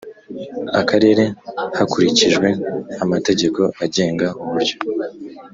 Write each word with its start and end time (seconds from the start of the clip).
Akarere 0.81 1.23
hakurikijwe 1.77 2.47
amategeko 3.03 3.61
agenga 3.85 4.27
uburyo 4.41 4.75